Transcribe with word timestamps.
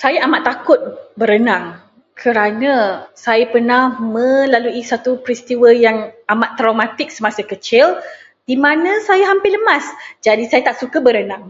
Saya 0.00 0.18
amat 0.30 0.42
takut 0.48 0.78
berenang 1.20 1.64
kerana 2.20 2.74
saya 3.24 3.44
pernah 3.54 3.84
melalui 4.18 4.78
satu 4.90 5.10
peristiwa 5.24 5.70
yang 5.84 5.98
amat 6.32 6.50
traumatik 6.58 7.08
semasa 7.16 7.42
kecil, 7.52 7.86
di 8.48 8.54
mana 8.64 8.90
saya 9.08 9.24
hampir 9.30 9.50
lemas. 9.58 9.86
Jadi 10.26 10.44
saya 10.50 10.62
tak 10.70 10.78
suka 10.86 10.98
berenang. 11.06 11.44